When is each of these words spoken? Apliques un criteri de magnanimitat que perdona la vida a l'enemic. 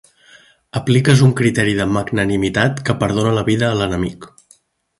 Apliques 0.79 1.21
un 1.27 1.33
criteri 1.41 1.75
de 1.81 1.87
magnanimitat 1.97 2.81
que 2.89 2.97
perdona 3.05 3.35
la 3.39 3.47
vida 3.53 3.69
a 3.71 3.77
l'enemic. 3.83 4.31